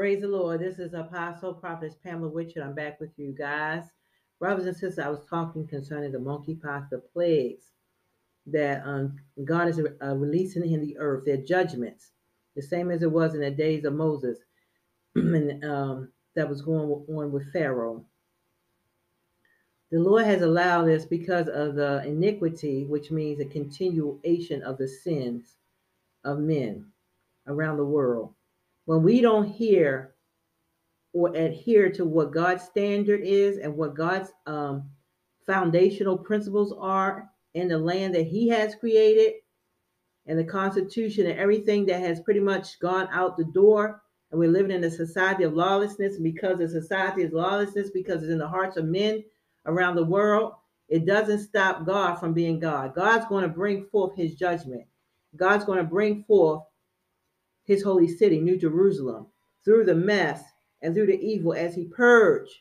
Praise 0.00 0.22
the 0.22 0.28
Lord. 0.28 0.62
This 0.62 0.78
is 0.78 0.94
Apostle 0.94 1.52
Prophetess 1.52 1.94
Pamela 2.02 2.30
Witcher. 2.30 2.62
I'm 2.62 2.74
back 2.74 2.98
with 3.00 3.10
you 3.18 3.32
guys. 3.32 3.82
Brothers 4.38 4.64
and 4.64 4.74
sisters, 4.74 4.98
I 4.98 5.10
was 5.10 5.20
talking 5.28 5.66
concerning 5.66 6.10
the 6.10 6.16
monkeypox, 6.16 6.88
the 6.88 7.02
plagues 7.12 7.66
that 8.46 8.82
um, 8.86 9.18
God 9.44 9.68
is 9.68 9.78
uh, 9.78 10.16
releasing 10.16 10.64
in 10.72 10.80
the 10.80 10.96
earth, 10.96 11.26
their 11.26 11.36
judgments, 11.36 12.12
the 12.56 12.62
same 12.62 12.90
as 12.90 13.02
it 13.02 13.12
was 13.12 13.34
in 13.34 13.42
the 13.42 13.50
days 13.50 13.84
of 13.84 13.92
Moses, 13.92 14.38
and 15.16 15.62
um, 15.66 16.08
that 16.34 16.48
was 16.48 16.62
going 16.62 17.04
on 17.14 17.30
with 17.30 17.52
Pharaoh. 17.52 18.02
The 19.90 19.98
Lord 20.00 20.24
has 20.24 20.40
allowed 20.40 20.86
this 20.86 21.04
because 21.04 21.48
of 21.48 21.74
the 21.74 22.02
iniquity, 22.06 22.86
which 22.86 23.10
means 23.10 23.38
a 23.38 23.44
continuation 23.44 24.62
of 24.62 24.78
the 24.78 24.88
sins 24.88 25.56
of 26.24 26.38
men 26.38 26.86
around 27.46 27.76
the 27.76 27.84
world. 27.84 28.32
When 28.86 29.02
we 29.02 29.20
don't 29.20 29.48
hear 29.48 30.14
or 31.12 31.34
adhere 31.34 31.90
to 31.90 32.04
what 32.04 32.32
God's 32.32 32.64
standard 32.64 33.20
is 33.22 33.58
and 33.58 33.76
what 33.76 33.94
God's 33.94 34.30
um, 34.46 34.90
foundational 35.46 36.16
principles 36.16 36.72
are 36.78 37.28
in 37.54 37.68
the 37.68 37.78
land 37.78 38.14
that 38.14 38.26
He 38.26 38.48
has 38.48 38.74
created 38.76 39.34
and 40.26 40.38
the 40.38 40.44
Constitution 40.44 41.26
and 41.26 41.38
everything 41.38 41.86
that 41.86 42.00
has 42.00 42.20
pretty 42.20 42.40
much 42.40 42.78
gone 42.78 43.08
out 43.12 43.36
the 43.36 43.44
door. 43.44 44.02
And 44.30 44.38
we're 44.38 44.50
living 44.50 44.70
in 44.70 44.84
a 44.84 44.90
society 44.90 45.42
of 45.42 45.54
lawlessness. 45.54 46.14
And 46.14 46.24
because 46.24 46.58
the 46.58 46.68
society 46.68 47.22
is 47.22 47.32
lawlessness, 47.32 47.90
because 47.90 48.22
it's 48.22 48.30
in 48.30 48.38
the 48.38 48.46
hearts 48.46 48.76
of 48.76 48.84
men 48.84 49.24
around 49.66 49.96
the 49.96 50.04
world, 50.04 50.52
it 50.88 51.04
doesn't 51.04 51.40
stop 51.40 51.84
God 51.84 52.16
from 52.16 52.32
being 52.32 52.60
God. 52.60 52.94
God's 52.94 53.26
going 53.26 53.42
to 53.42 53.48
bring 53.48 53.86
forth 53.86 54.16
His 54.16 54.34
judgment. 54.34 54.84
God's 55.36 55.64
going 55.64 55.78
to 55.78 55.84
bring 55.84 56.22
forth 56.24 56.62
His 57.64 57.82
holy 57.82 58.08
city, 58.08 58.40
New 58.40 58.58
Jerusalem, 58.58 59.26
through 59.64 59.84
the 59.84 59.94
mess 59.94 60.42
and 60.82 60.94
through 60.94 61.06
the 61.06 61.20
evil 61.20 61.52
as 61.52 61.74
he 61.74 61.84
purged 61.84 62.52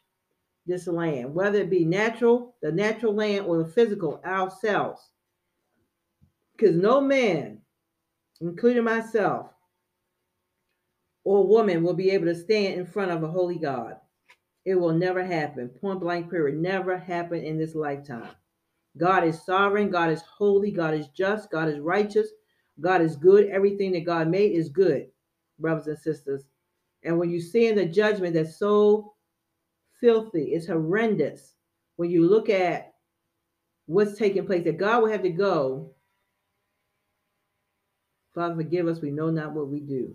this 0.66 0.88
land, 0.88 1.34
whether 1.34 1.60
it 1.60 1.70
be 1.70 1.86
natural, 1.86 2.56
the 2.62 2.72
natural 2.72 3.14
land, 3.14 3.46
or 3.46 3.58
the 3.58 3.70
physical, 3.70 4.22
ourselves. 4.26 5.02
Because 6.56 6.76
no 6.76 7.02
man, 7.02 7.60
including 8.42 8.84
myself, 8.84 9.48
or 11.23 11.48
woman 11.48 11.84
will 11.84 11.94
be 11.94 12.12
able 12.12 12.26
to 12.26 12.36
stand 12.36 12.76
in 12.76 12.86
front 12.86 13.12
of 13.12 13.23
a 13.23 13.28
holy 13.28 13.58
God. 13.58 13.98
It 14.66 14.76
will 14.76 14.94
never 14.94 15.23
happen. 15.23 15.70
Point 15.70 16.00
blank, 16.00 16.30
period. 16.30 16.58
Never 16.60 16.98
happen 16.98 17.44
in 17.44 17.58
this 17.58 17.76
lifetime. 17.76 18.30
God 18.98 19.23
is 19.23 19.44
sovereign. 19.44 19.90
God 19.90 20.12
is 20.12 20.22
holy. 20.22 20.72
God 20.72 20.94
is 20.94 21.08
just. 21.10 21.50
God 21.50 21.70
is 21.70 21.80
righteous. 21.80 22.28
God 22.80 23.02
is 23.02 23.16
good. 23.16 23.50
Everything 23.50 23.92
that 23.94 24.06
God 24.06 24.28
made 24.28 24.52
is 24.54 24.70
good, 24.70 25.08
brothers 25.60 25.88
and 25.88 25.98
sisters. 25.98 26.44
And 27.04 27.18
when 27.18 27.30
you 27.30 27.42
see 27.42 27.68
in 27.68 27.76
the 27.76 27.86
judgment 27.86 28.34
that's 28.34 28.58
so 28.58 29.14
filthy, 30.00 30.54
it's 30.54 30.68
horrendous. 30.68 31.54
When 31.96 32.10
you 32.10 32.28
look 32.28 32.50
at 32.50 32.94
what's 33.86 34.18
taking 34.18 34.46
place, 34.46 34.64
that 34.66 34.78
God 34.78 35.02
will 35.02 35.12
have 35.12 35.24
to 35.24 35.30
go. 35.30 35.92
Father, 38.34 38.56
forgive 38.56 38.88
us. 38.88 39.02
We 39.02 39.12
know 39.12 39.30
not 39.30 39.54
what 39.54 39.68
we 39.68 39.80
do. 39.80 40.14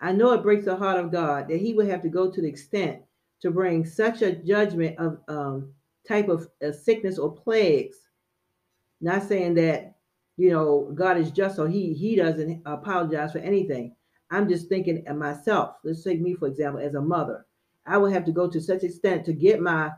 I 0.00 0.12
know 0.12 0.32
it 0.32 0.42
breaks 0.42 0.66
the 0.66 0.76
heart 0.76 1.00
of 1.00 1.10
God 1.10 1.48
that 1.48 1.60
He 1.60 1.72
would 1.72 1.88
have 1.88 2.02
to 2.02 2.08
go 2.08 2.30
to 2.30 2.40
the 2.40 2.48
extent 2.48 3.00
to 3.40 3.50
bring 3.50 3.84
such 3.84 4.22
a 4.22 4.32
judgment 4.32 4.98
of 4.98 5.18
um, 5.28 5.72
type 6.06 6.28
of 6.28 6.48
uh, 6.66 6.72
sickness 6.72 7.18
or 7.18 7.32
plagues. 7.32 7.96
Not 9.00 9.22
saying 9.22 9.54
that 9.54 9.94
you 10.36 10.50
know 10.50 10.90
God 10.94 11.18
is 11.18 11.30
just, 11.30 11.56
so 11.56 11.66
He 11.66 11.92
He 11.94 12.16
doesn't 12.16 12.62
apologize 12.66 13.32
for 13.32 13.38
anything. 13.38 13.94
I'm 14.30 14.48
just 14.48 14.68
thinking 14.68 15.04
of 15.06 15.16
myself. 15.16 15.76
Let's 15.84 16.02
take 16.02 16.20
me, 16.20 16.34
for 16.34 16.48
example, 16.48 16.80
as 16.80 16.94
a 16.94 17.00
mother. 17.00 17.46
I 17.86 17.98
would 17.98 18.12
have 18.12 18.24
to 18.24 18.32
go 18.32 18.48
to 18.48 18.60
such 18.60 18.82
extent 18.82 19.24
to 19.26 19.32
get 19.32 19.60
my 19.60 19.90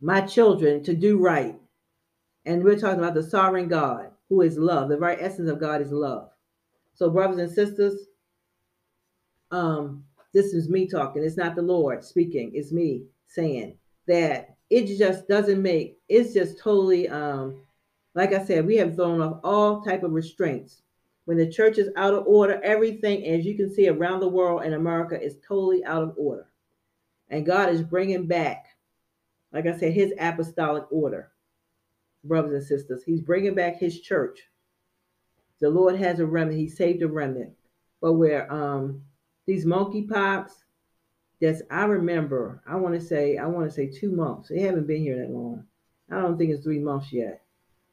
my 0.00 0.20
children 0.22 0.82
to 0.84 0.94
do 0.94 1.18
right. 1.18 1.58
And 2.46 2.64
we're 2.64 2.78
talking 2.78 2.98
about 2.98 3.14
the 3.14 3.22
sovereign 3.22 3.68
God 3.68 4.10
who 4.28 4.40
is 4.42 4.56
love. 4.56 4.88
The 4.88 4.96
very 4.96 5.20
essence 5.20 5.50
of 5.50 5.60
God 5.60 5.82
is 5.82 5.92
love. 5.92 6.30
So, 6.94 7.10
brothers 7.10 7.38
and 7.38 7.50
sisters, 7.50 8.06
um, 9.50 10.04
this 10.32 10.52
is 10.54 10.68
me 10.68 10.86
talking. 10.86 11.22
It's 11.22 11.36
not 11.36 11.54
the 11.56 11.62
Lord 11.62 12.04
speaking. 12.04 12.52
It's 12.54 12.72
me 12.72 13.04
saying 13.26 13.76
that 14.06 14.56
it 14.70 14.96
just 14.96 15.28
doesn't 15.28 15.60
make. 15.60 15.98
It's 16.08 16.32
just 16.32 16.58
totally, 16.58 17.08
um, 17.08 17.62
like 18.20 18.34
I 18.34 18.44
said, 18.44 18.66
we 18.66 18.76
have 18.76 18.96
thrown 18.96 19.22
off 19.22 19.40
all 19.42 19.80
type 19.80 20.02
of 20.02 20.12
restraints 20.12 20.82
when 21.24 21.38
the 21.38 21.50
church 21.50 21.78
is 21.78 21.88
out 21.96 22.12
of 22.12 22.26
order, 22.26 22.60
everything, 22.62 23.24
as 23.24 23.46
you 23.46 23.56
can 23.56 23.72
see 23.72 23.88
around 23.88 24.20
the 24.20 24.28
world 24.28 24.62
in 24.62 24.74
America, 24.74 25.18
is 25.18 25.38
totally 25.48 25.82
out 25.86 26.02
of 26.02 26.12
order. 26.18 26.46
And 27.30 27.46
God 27.46 27.70
is 27.70 27.80
bringing 27.80 28.26
back, 28.26 28.66
like 29.54 29.64
I 29.64 29.74
said, 29.74 29.94
his 29.94 30.12
apostolic 30.20 30.84
order, 30.90 31.30
brothers 32.22 32.52
and 32.52 32.62
sisters. 32.62 33.02
He's 33.02 33.22
bringing 33.22 33.54
back 33.54 33.78
his 33.78 34.02
church. 34.02 34.40
The 35.60 35.70
Lord 35.70 35.96
has 35.96 36.20
a 36.20 36.26
remnant. 36.26 36.60
He 36.60 36.68
saved 36.68 37.00
a 37.02 37.08
remnant. 37.08 37.54
But 38.02 38.14
where 38.14 38.52
um 38.52 39.00
these 39.46 39.64
monkeypox, 39.64 40.50
that's 41.40 41.62
I 41.70 41.84
remember, 41.86 42.62
I 42.66 42.76
want 42.76 42.96
to 42.96 43.00
say, 43.00 43.38
I 43.38 43.46
want 43.46 43.66
to 43.66 43.74
say 43.74 43.86
two 43.86 44.12
months. 44.12 44.50
They 44.50 44.60
haven't 44.60 44.86
been 44.86 45.00
here 45.00 45.16
that 45.16 45.32
long. 45.32 45.64
I 46.10 46.20
don't 46.20 46.36
think 46.36 46.50
it's 46.50 46.62
three 46.62 46.80
months 46.80 47.14
yet. 47.14 47.44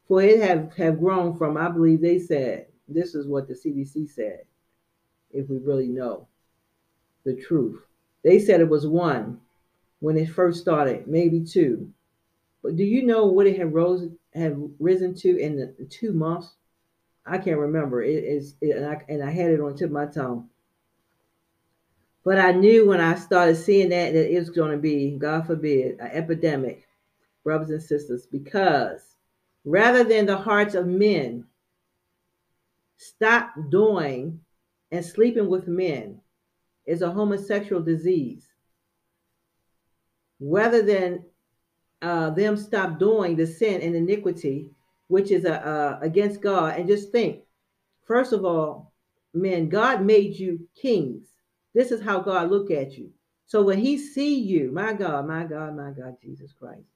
For 0.07 0.21
it 0.21 0.41
have, 0.41 0.73
have 0.75 0.99
grown 0.99 1.37
from, 1.37 1.57
I 1.57 1.69
believe 1.69 2.01
they 2.01 2.19
said, 2.19 2.67
this 2.87 3.13
is 3.13 3.27
what 3.27 3.47
the 3.47 3.53
CDC 3.53 4.09
said, 4.09 4.41
if 5.31 5.49
we 5.49 5.57
really 5.57 5.87
know 5.87 6.27
the 7.25 7.35
truth. 7.35 7.81
They 8.23 8.39
said 8.39 8.61
it 8.61 8.69
was 8.69 8.87
one 8.87 9.41
when 9.99 10.17
it 10.17 10.29
first 10.29 10.61
started, 10.61 11.07
maybe 11.07 11.43
two. 11.43 11.91
But 12.63 12.77
do 12.77 12.83
you 12.83 13.05
know 13.05 13.25
what 13.25 13.47
it 13.47 13.57
had 13.57 13.73
rose 13.73 14.09
had 14.33 14.57
risen 14.79 15.13
to 15.15 15.37
in 15.37 15.57
the 15.57 15.85
two 15.85 16.13
months? 16.13 16.53
I 17.25 17.37
can't 17.37 17.59
remember. 17.59 18.01
It 18.01 18.23
is, 18.23 18.55
and, 18.61 18.85
I, 18.85 19.01
and 19.09 19.21
I 19.21 19.31
had 19.31 19.51
it 19.51 19.59
on 19.59 19.75
tip 19.75 19.87
of 19.87 19.91
my 19.91 20.05
tongue. 20.05 20.49
But 22.23 22.39
I 22.39 22.51
knew 22.51 22.87
when 22.87 23.01
I 23.01 23.15
started 23.15 23.55
seeing 23.55 23.89
that 23.89 24.13
that 24.13 24.33
it 24.33 24.39
was 24.39 24.49
going 24.49 24.71
to 24.71 24.77
be, 24.77 25.11
God 25.17 25.47
forbid, 25.47 25.99
an 25.99 26.11
epidemic, 26.11 26.87
brothers 27.43 27.69
and 27.69 27.81
sisters, 27.81 28.25
because 28.25 29.16
rather 29.67 30.05
than 30.05 30.25
the 30.25 30.37
hearts 30.37 30.75
of 30.75 30.87
men 30.87 31.43
stop 32.95 33.53
doing 33.69 34.39
and 34.91 35.05
sleeping 35.05 35.49
with 35.49 35.67
men 35.67 36.21
is 36.85 37.01
a 37.01 37.11
homosexual 37.11 37.81
disease. 37.81 38.47
Rather 40.39 40.81
than 40.81 41.25
uh, 42.01 42.29
them 42.29 42.55
stop 42.55 42.97
doing 42.97 43.35
the 43.35 43.45
sin 43.45 43.81
and 43.81 43.93
iniquity, 43.93 44.71
which 45.09 45.31
is 45.31 45.43
a, 45.43 45.55
uh, 45.67 45.99
against 46.01 46.39
God, 46.39 46.79
and 46.79 46.87
just 46.87 47.11
think, 47.11 47.41
first 48.05 48.31
of 48.31 48.45
all, 48.45 48.93
men, 49.33 49.67
God 49.67 50.01
made 50.01 50.39
you 50.39 50.65
kings. 50.81 51.27
This 51.73 51.91
is 51.91 52.01
how 52.01 52.21
God 52.21 52.49
look 52.49 52.71
at 52.71 52.97
you. 52.97 53.09
So 53.47 53.63
when 53.63 53.79
He 53.79 53.97
see 53.97 54.39
you, 54.39 54.71
my 54.71 54.93
God, 54.93 55.27
my 55.27 55.43
God, 55.43 55.75
my 55.75 55.91
God, 55.91 56.15
Jesus 56.21 56.53
Christ, 56.53 56.87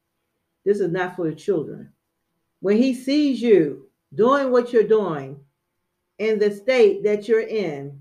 this 0.63 0.79
is 0.79 0.89
not 0.89 1.17
for 1.17 1.29
the 1.29 1.35
children. 1.35 1.91
When 2.61 2.77
He 2.77 2.93
sees 2.93 3.41
you 3.41 3.89
doing 4.15 4.51
what 4.51 4.71
you're 4.71 4.83
doing, 4.83 5.41
in 6.21 6.37
the 6.37 6.51
state 6.51 7.03
that 7.03 7.27
you're 7.27 7.39
in, 7.39 7.99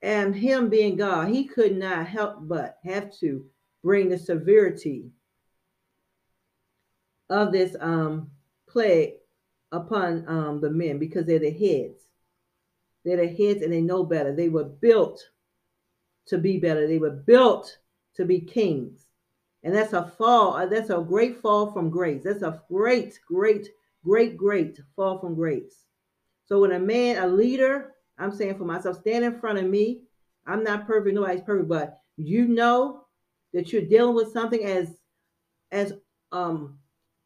and 0.00 0.34
him 0.34 0.70
being 0.70 0.96
God, 0.96 1.28
he 1.28 1.44
could 1.44 1.76
not 1.76 2.06
help 2.06 2.36
but 2.40 2.78
have 2.82 3.14
to 3.18 3.44
bring 3.84 4.08
the 4.08 4.16
severity 4.16 5.10
of 7.28 7.52
this 7.52 7.76
um, 7.80 8.30
plague 8.66 9.16
upon 9.70 10.26
um, 10.28 10.60
the 10.62 10.70
men 10.70 10.98
because 10.98 11.26
they're 11.26 11.38
the 11.38 11.50
heads. 11.50 12.00
They're 13.04 13.18
the 13.18 13.28
heads 13.28 13.62
and 13.62 13.70
they 13.70 13.82
know 13.82 14.02
better. 14.02 14.34
They 14.34 14.48
were 14.48 14.64
built 14.64 15.22
to 16.28 16.38
be 16.38 16.58
better. 16.58 16.86
They 16.86 16.98
were 16.98 17.10
built 17.10 17.76
to 18.16 18.24
be 18.24 18.40
kings. 18.40 19.07
And 19.62 19.74
that's 19.74 19.92
a 19.92 20.12
fall. 20.16 20.54
Uh, 20.54 20.66
that's 20.66 20.90
a 20.90 20.98
great 20.98 21.40
fall 21.40 21.72
from 21.72 21.90
grace. 21.90 22.22
That's 22.24 22.42
a 22.42 22.62
great, 22.70 23.18
great, 23.26 23.68
great, 24.04 24.36
great 24.36 24.78
fall 24.94 25.18
from 25.18 25.34
grace. 25.34 25.84
So 26.46 26.60
when 26.60 26.72
a 26.72 26.78
man, 26.78 27.22
a 27.22 27.26
leader, 27.26 27.94
I'm 28.18 28.32
saying 28.32 28.56
for 28.56 28.64
myself, 28.64 28.98
stand 29.00 29.24
in 29.24 29.38
front 29.38 29.58
of 29.58 29.66
me. 29.66 30.02
I'm 30.46 30.64
not 30.64 30.86
perfect, 30.86 31.14
nobody's 31.14 31.42
perfect, 31.42 31.68
but 31.68 32.00
you 32.16 32.46
know 32.48 33.04
that 33.52 33.72
you're 33.72 33.82
dealing 33.82 34.14
with 34.14 34.32
something 34.32 34.64
as 34.64 34.96
as 35.70 35.92
um 36.32 36.78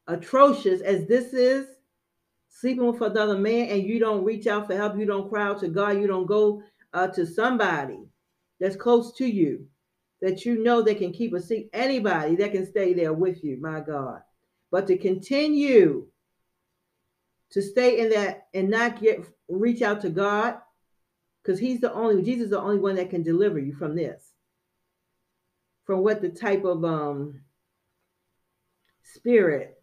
atrocious 0.08 0.80
as 0.80 1.06
this 1.06 1.32
is, 1.32 1.66
sleeping 2.48 2.86
with 2.86 3.00
another 3.00 3.38
man, 3.38 3.68
and 3.68 3.82
you 3.82 4.00
don't 4.00 4.24
reach 4.24 4.46
out 4.46 4.66
for 4.66 4.76
help, 4.76 4.98
you 4.98 5.06
don't 5.06 5.28
cry 5.28 5.44
out 5.44 5.60
to 5.60 5.68
God, 5.68 6.00
you 6.00 6.06
don't 6.06 6.26
go 6.26 6.62
uh, 6.92 7.06
to 7.08 7.24
somebody 7.24 8.00
that's 8.58 8.76
close 8.76 9.12
to 9.14 9.26
you 9.26 9.66
that 10.22 10.46
you 10.46 10.62
know 10.62 10.80
they 10.80 10.94
can 10.94 11.12
keep 11.12 11.34
a 11.34 11.42
seat, 11.42 11.68
anybody 11.72 12.36
that 12.36 12.52
can 12.52 12.64
stay 12.64 12.94
there 12.94 13.12
with 13.12 13.42
you, 13.42 13.58
my 13.60 13.80
God. 13.80 14.22
But 14.70 14.86
to 14.86 14.96
continue 14.96 16.06
to 17.50 17.60
stay 17.60 17.98
in 17.98 18.10
that 18.10 18.46
and 18.54 18.70
not 18.70 19.00
get 19.00 19.26
reach 19.48 19.82
out 19.82 20.00
to 20.00 20.08
God 20.08 20.56
because 21.42 21.58
he's 21.58 21.80
the 21.80 21.92
only 21.92 22.22
Jesus 22.22 22.44
is 22.44 22.50
the 22.50 22.60
only 22.60 22.78
one 22.78 22.94
that 22.94 23.10
can 23.10 23.22
deliver 23.22 23.58
you 23.58 23.74
from 23.74 23.96
this. 23.96 24.32
From 25.84 26.00
what 26.00 26.22
the 26.22 26.30
type 26.30 26.64
of 26.64 26.84
um 26.84 27.40
spirit 29.02 29.82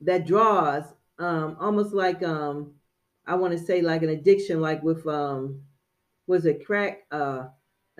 that 0.00 0.26
draws 0.26 0.84
um 1.18 1.56
almost 1.60 1.92
like 1.92 2.22
um 2.22 2.72
I 3.26 3.34
want 3.34 3.52
to 3.52 3.58
say 3.58 3.82
like 3.82 4.04
an 4.04 4.10
addiction 4.10 4.60
like 4.60 4.82
with 4.84 5.06
um 5.08 5.62
was 6.28 6.46
it 6.46 6.64
crack 6.64 7.00
uh, 7.10 7.46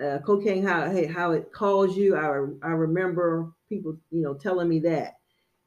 uh 0.03 0.19
cocaine 0.19 0.65
how 0.65 0.91
how 1.07 1.31
it 1.31 1.51
calls 1.51 1.97
you 1.97 2.15
I 2.15 2.67
I 2.67 2.71
remember 2.71 3.51
people 3.69 3.97
you 4.11 4.21
know 4.21 4.33
telling 4.33 4.69
me 4.69 4.79
that 4.79 5.15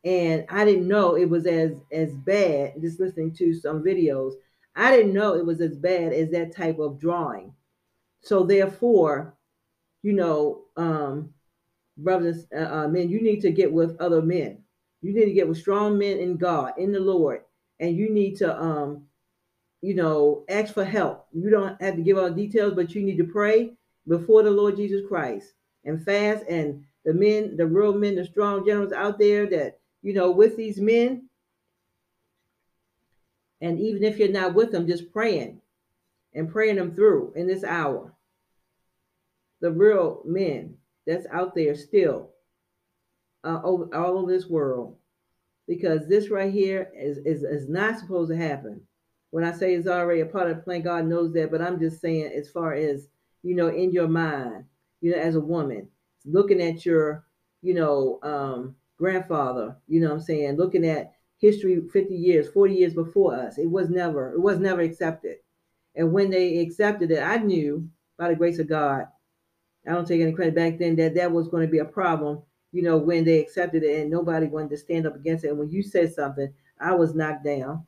and 0.05 0.45
I 0.49 0.65
didn't 0.65 0.89
know 0.89 1.17
it 1.17 1.29
was 1.29 1.47
as 1.47 1.73
as 1.93 2.15
bad 2.15 2.75
just 2.81 3.01
listening 3.01 3.33
to 3.35 3.53
some 3.55 3.83
videos 3.83 4.35
I 4.77 4.97
didn't 4.97 5.13
know 5.13 5.35
it 5.35 5.45
was 5.45 5.61
as 5.61 5.77
bad 5.77 6.13
as 6.13 6.31
that 6.31 6.55
type 6.55 6.79
of 6.79 6.99
drawing. 6.99 7.53
So 8.23 8.45
therefore, 8.45 9.37
you 10.03 10.13
know, 10.13 10.63
um, 10.77 11.35
brothers, 11.97 12.47
uh, 12.55 12.85
uh, 12.85 12.89
men, 12.89 13.11
you 13.11 13.21
need 13.21 13.41
to 13.43 13.51
get 13.51 13.73
with 13.73 14.01
other 14.01 14.23
men. 14.23 14.63
You 15.03 15.13
need 15.13 15.27
to 15.27 15.33
get 15.33 15.49
with 15.49 15.59
strong 15.59 15.99
men 15.99 16.19
in 16.19 16.37
God, 16.37 16.75
in 16.79 16.93
the 16.93 17.01
Lord, 17.01 17.43
and 17.79 17.97
you 17.97 18.11
need 18.11 18.37
to, 18.37 18.61
um, 18.61 19.05
you 19.83 19.95
know, 19.95 20.45
ask 20.49 20.75
for 20.75 20.85
help. 20.85 21.27
You 21.33 21.51
don't 21.51 21.81
have 21.81 21.97
to 21.97 22.03
give 22.03 22.19
all 22.19 22.31
details, 22.31 22.75
but 22.75 22.95
you 22.95 23.03
need 23.03 23.17
to 23.17 23.25
pray 23.25 23.73
before 24.11 24.43
the 24.43 24.51
Lord 24.51 24.77
Jesus 24.77 25.01
Christ 25.09 25.55
and 25.87 26.05
fast. 26.05 26.45
And 26.47 26.85
the 27.07 27.15
men, 27.15 27.57
the 27.57 27.67
real 27.67 27.95
men, 27.95 28.17
the 28.17 28.27
strong 28.27 28.67
generals 28.67 28.93
out 28.93 29.19
there 29.19 29.47
that 29.47 29.79
you 30.03 30.13
know, 30.15 30.31
with 30.31 30.57
these 30.57 30.81
men, 30.81 31.29
and 33.61 33.79
even 33.79 34.03
if 34.03 34.19
you're 34.19 34.29
not 34.29 34.55
with 34.55 34.73
them, 34.73 34.87
just 34.87 35.13
praying 35.13 35.61
and 36.35 36.51
praying 36.51 36.77
them 36.77 36.95
through 36.95 37.33
in 37.37 37.47
this 37.47 37.65
hour. 37.65 38.15
The 39.61 39.71
real 39.71 40.23
men 40.25 40.77
that's 41.07 41.27
out 41.31 41.55
there 41.55 41.75
still 41.75 42.31
uh, 43.45 43.59
all 43.59 43.91
over 43.95 44.33
this 44.33 44.47
world. 44.47 44.97
Because 45.69 46.09
this 46.09 46.31
right 46.31 46.53
here 46.53 46.91
is, 46.97 47.19
is, 47.19 47.43
is 47.43 47.69
not 47.69 47.99
supposed 47.99 48.31
to 48.31 48.37
happen. 48.37 48.81
When 49.31 49.45
I 49.45 49.53
say 49.53 49.75
it's 49.75 49.87
already 49.87 50.21
a 50.23 50.27
part 50.27 50.51
of 50.51 50.57
the 50.57 50.63
plan, 50.63 50.83
God 50.83 51.07
knows 51.07 51.33
that. 51.35 51.51
But 51.51 51.61
I'm 51.63 51.79
just 51.79 52.01
saying, 52.01 52.33
as 52.35 52.51
far 52.51 52.73
as, 52.73 53.09
you 53.43 53.55
know, 53.55 53.69
in 53.69 53.93
your 53.93 54.09
mind, 54.09 54.65
you 55.01 55.13
know, 55.13 55.19
as 55.19 55.35
a 55.37 55.41
woman, 55.41 55.89
looking 56.25 56.61
at 56.61 56.85
your, 56.85 57.25
you 57.63 57.75
know, 57.75 58.19
um, 58.23 58.77
grandfather, 58.99 59.77
you 59.89 60.01
know 60.01 60.13
I'm 60.13 60.21
saying, 60.21 60.57
looking 60.57 60.87
at 60.87 61.13
history 61.39 61.81
50 61.91 62.15
years 62.15 62.49
40 62.51 62.75
years 62.75 62.93
before 62.95 63.35
us 63.35 63.57
it 63.57 63.71
was 63.71 63.89
never 63.89 64.33
it 64.33 64.41
was 64.41 64.59
never 64.59 64.83
accepted. 64.83 65.39
And 65.97 66.13
when 66.13 66.31
they 66.31 66.59
accepted 66.59 67.11
it 67.11 67.23
i 67.23 67.39
knew 67.39 67.89
by 68.19 68.29
the 68.29 68.37
grace 68.37 68.59
of 68.59 68.69
god 68.69 69.09
i 69.87 69.93
don't 69.93 70.07
take 70.07 70.21
any 70.21 70.33
credit 70.33 70.55
back 70.55 70.79
then 70.79 70.97
that 70.97 71.15
that 71.15 71.33
was 71.33 71.49
going 71.49 71.67
to 71.67 71.71
be 71.71 71.79
a 71.79 71.85
problem 71.85 72.43
you 72.73 72.83
know 72.83 72.99
when 72.99 73.25
they 73.25 73.41
accepted 73.41 73.83
it 73.83 74.01
and 74.01 74.11
nobody 74.11 74.47
wanted 74.47 74.71
to 74.71 74.77
stand 74.77 75.07
up 75.07 75.17
against 75.17 75.45
it. 75.45 75.49
And 75.49 75.59
when 75.59 75.71
you 75.71 75.83
said 75.83 76.13
something 76.13 76.53
i 76.81 76.95
was 76.95 77.15
knocked 77.15 77.45
down. 77.45 77.87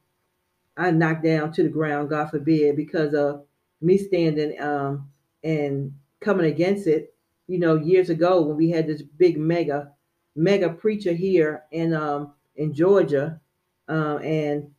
I 0.76 0.90
knocked 0.90 1.24
down 1.24 1.52
to 1.52 1.62
the 1.62 1.68
ground 1.68 2.10
god 2.10 2.30
forbid 2.30 2.76
because 2.76 3.14
of 3.14 3.46
me 3.80 3.98
standing 3.98 4.60
um 4.60 5.10
and 5.44 5.92
coming 6.20 6.46
against 6.46 6.86
it 6.86 7.14
you 7.48 7.58
know 7.58 7.76
years 7.76 8.10
ago 8.10 8.42
when 8.42 8.56
we 8.56 8.70
had 8.70 8.86
this 8.86 9.02
big 9.02 9.38
mega 9.38 9.92
mega 10.34 10.68
preacher 10.70 11.12
here 11.12 11.64
in 11.72 11.92
um 11.92 12.32
in 12.56 12.72
Georgia, 12.72 13.40
um, 13.88 14.18
and 14.22 14.70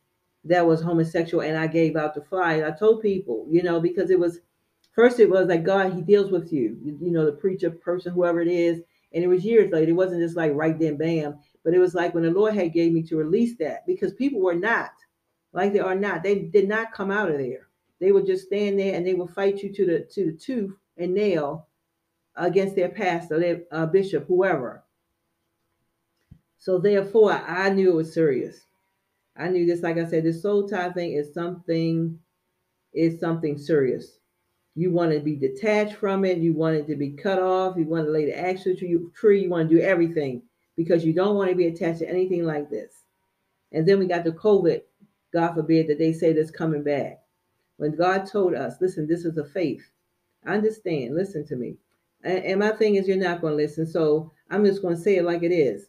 that 0.44 0.66
was 0.66 0.80
homosexual, 0.80 1.42
and 1.42 1.56
I 1.56 1.66
gave 1.66 1.96
out 1.96 2.14
the 2.14 2.22
flyer. 2.22 2.66
I 2.66 2.78
told 2.78 3.02
people, 3.02 3.46
you 3.50 3.62
know, 3.62 3.80
because 3.80 4.10
it 4.10 4.18
was 4.18 4.40
first 4.92 5.18
it 5.18 5.28
was 5.30 5.48
like 5.48 5.64
God, 5.64 5.92
He 5.92 6.02
deals 6.02 6.30
with 6.30 6.52
you, 6.52 6.76
you, 6.82 6.98
you 7.00 7.10
know, 7.10 7.24
the 7.24 7.32
preacher, 7.32 7.70
person, 7.70 8.12
whoever 8.12 8.40
it 8.40 8.48
is, 8.48 8.80
and 9.12 9.24
it 9.24 9.28
was 9.28 9.44
years 9.44 9.72
later. 9.72 9.90
It 9.90 9.94
wasn't 9.94 10.22
just 10.22 10.36
like 10.36 10.52
right 10.54 10.78
then, 10.78 10.96
bam, 10.96 11.38
but 11.64 11.74
it 11.74 11.78
was 11.78 11.94
like 11.94 12.14
when 12.14 12.24
the 12.24 12.30
Lord 12.30 12.54
had 12.54 12.72
gave 12.72 12.92
me 12.92 13.02
to 13.04 13.16
release 13.16 13.56
that 13.58 13.86
because 13.86 14.12
people 14.12 14.40
were 14.40 14.54
not 14.54 14.90
like 15.52 15.72
they 15.72 15.80
are 15.80 15.94
not. 15.96 16.22
They 16.22 16.40
did 16.40 16.68
not 16.68 16.92
come 16.92 17.10
out 17.10 17.30
of 17.30 17.38
there. 17.38 17.68
They 18.00 18.12
would 18.12 18.26
just 18.26 18.46
stand 18.46 18.78
there 18.78 18.94
and 18.94 19.06
they 19.06 19.14
would 19.14 19.30
fight 19.30 19.62
you 19.62 19.72
to 19.72 19.86
the 19.86 20.00
to 20.12 20.26
the 20.26 20.36
tooth 20.36 20.74
and 20.96 21.14
nail 21.14 21.68
against 22.36 22.74
their 22.76 22.88
pastor, 22.88 23.38
their 23.38 23.62
uh, 23.70 23.86
bishop, 23.86 24.26
whoever. 24.26 24.84
So 26.58 26.78
therefore, 26.78 27.32
I 27.32 27.70
knew 27.70 27.90
it 27.90 27.96
was 27.96 28.14
serious. 28.14 28.60
I 29.36 29.48
knew 29.48 29.66
this, 29.66 29.82
like 29.82 29.98
I 29.98 30.06
said, 30.06 30.24
this 30.24 30.42
soul 30.42 30.68
tie 30.68 30.92
thing 30.92 31.12
is 31.12 31.34
something, 31.34 32.18
is 32.92 33.20
something 33.20 33.58
serious. 33.58 34.18
You 34.76 34.90
want 34.90 35.12
to 35.12 35.20
be 35.20 35.36
detached 35.36 35.94
from 35.94 36.24
it. 36.24 36.38
You 36.38 36.52
want 36.52 36.76
it 36.76 36.86
to 36.88 36.96
be 36.96 37.10
cut 37.10 37.40
off. 37.40 37.76
You 37.76 37.84
want 37.84 38.06
to 38.06 38.12
lay 38.12 38.26
the 38.26 38.38
actual 38.38 38.74
tree. 39.14 39.42
You 39.42 39.50
want 39.50 39.68
to 39.68 39.76
do 39.76 39.80
everything 39.80 40.42
because 40.76 41.04
you 41.04 41.12
don't 41.12 41.36
want 41.36 41.50
to 41.50 41.56
be 41.56 41.66
attached 41.66 42.00
to 42.00 42.08
anything 42.08 42.44
like 42.44 42.70
this. 42.70 43.02
And 43.72 43.86
then 43.86 43.98
we 43.98 44.06
got 44.06 44.24
the 44.24 44.32
COVID, 44.32 44.82
God 45.32 45.54
forbid, 45.54 45.88
that 45.88 45.98
they 45.98 46.12
say 46.12 46.32
that's 46.32 46.50
coming 46.50 46.82
back. 46.82 47.23
When 47.76 47.96
God 47.96 48.26
told 48.26 48.54
us, 48.54 48.74
listen, 48.80 49.06
this 49.06 49.24
is 49.24 49.36
a 49.36 49.44
faith. 49.44 49.90
I 50.46 50.54
understand. 50.54 51.14
Listen 51.14 51.46
to 51.46 51.56
me. 51.56 51.76
And, 52.22 52.60
my 52.60 52.70
thing 52.70 52.94
is, 52.94 53.06
you're 53.06 53.16
not 53.16 53.40
going 53.40 53.52
to 53.52 53.62
listen. 53.62 53.86
So 53.86 54.32
I'm 54.50 54.64
just 54.64 54.80
going 54.80 54.96
to 54.96 55.00
say 55.00 55.16
it 55.16 55.24
like 55.24 55.42
it 55.42 55.52
is 55.52 55.88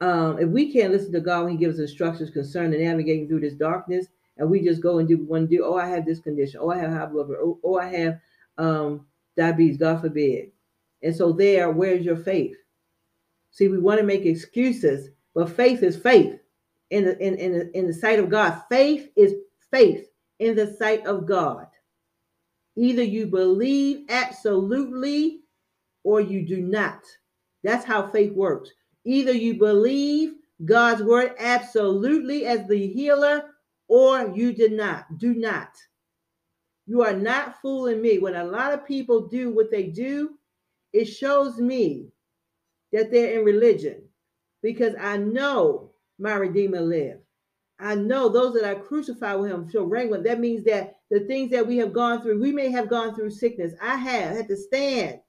um, 0.00 0.38
if 0.38 0.48
we 0.48 0.72
can't 0.72 0.92
listen 0.92 1.12
to 1.12 1.20
God 1.20 1.44
when 1.44 1.52
He 1.52 1.58
gives 1.58 1.78
instructions 1.78 2.30
concerning 2.30 2.82
navigating 2.82 3.28
through 3.28 3.40
this 3.40 3.54
darkness, 3.54 4.06
and 4.38 4.48
we 4.48 4.62
just 4.62 4.80
go 4.80 4.98
and 4.98 5.08
do 5.08 5.18
one 5.18 5.46
do, 5.46 5.64
oh, 5.64 5.76
I 5.76 5.86
have 5.86 6.06
this 6.06 6.20
condition, 6.20 6.60
oh, 6.62 6.70
I 6.70 6.78
have 6.78 6.90
high 6.90 7.06
blood 7.06 7.28
pressure, 7.28 7.42
oh, 7.42 7.58
oh, 7.62 7.78
I 7.78 7.86
have 7.86 8.20
um, 8.56 9.06
diabetes, 9.36 9.76
God 9.76 10.00
forbid. 10.00 10.50
And 11.02 11.14
so 11.14 11.32
there, 11.32 11.70
where's 11.70 12.04
your 12.04 12.16
faith? 12.16 12.56
See, 13.50 13.68
we 13.68 13.78
want 13.78 14.00
to 14.00 14.06
make 14.06 14.24
excuses, 14.24 15.10
but 15.34 15.50
faith 15.50 15.82
is 15.82 15.96
faith 15.96 16.40
in 16.90 17.04
the 17.04 17.18
in, 17.18 17.34
in 17.36 17.52
the 17.52 17.78
in 17.78 17.86
the 17.86 17.92
sight 17.92 18.18
of 18.18 18.30
God. 18.30 18.62
Faith 18.70 19.10
is 19.16 19.34
faith 19.70 20.09
in 20.40 20.56
the 20.56 20.74
sight 20.78 21.06
of 21.06 21.26
God. 21.26 21.66
Either 22.76 23.02
you 23.02 23.26
believe 23.26 24.06
absolutely 24.08 25.40
or 26.02 26.20
you 26.20 26.46
do 26.46 26.60
not. 26.60 27.02
That's 27.62 27.84
how 27.84 28.10
faith 28.10 28.32
works. 28.32 28.70
Either 29.04 29.32
you 29.32 29.54
believe 29.54 30.34
God's 30.64 31.02
word 31.02 31.34
absolutely 31.38 32.46
as 32.46 32.66
the 32.66 32.86
healer, 32.88 33.44
or 33.88 34.32
you 34.34 34.52
did 34.52 34.72
not. 34.72 35.18
Do 35.18 35.34
not. 35.34 35.70
You 36.86 37.02
are 37.02 37.14
not 37.14 37.60
fooling 37.60 38.00
me. 38.00 38.18
When 38.18 38.34
a 38.34 38.44
lot 38.44 38.72
of 38.72 38.86
people 38.86 39.28
do 39.28 39.50
what 39.50 39.70
they 39.70 39.84
do, 39.84 40.38
it 40.92 41.04
shows 41.06 41.58
me 41.58 42.08
that 42.92 43.10
they're 43.10 43.38
in 43.38 43.44
religion 43.44 44.02
because 44.62 44.94
I 45.00 45.16
know 45.16 45.90
my 46.18 46.34
Redeemer 46.34 46.80
lived. 46.80 47.20
I 47.80 47.94
know 47.94 48.28
those 48.28 48.54
that 48.54 48.64
are 48.64 48.80
crucified 48.80 49.40
with 49.40 49.50
him 49.50 49.68
shall 49.70 49.84
reign 49.84 50.10
with. 50.10 50.24
That 50.24 50.40
means 50.40 50.64
that 50.64 50.96
the 51.10 51.20
things 51.20 51.50
that 51.50 51.66
we 51.66 51.78
have 51.78 51.92
gone 51.92 52.20
through, 52.20 52.40
we 52.40 52.52
may 52.52 52.70
have 52.70 52.90
gone 52.90 53.14
through 53.14 53.30
sickness. 53.30 53.72
I 53.80 53.96
have 53.96 54.36
had 54.36 54.48
to 54.48 54.56
stand 54.56 55.20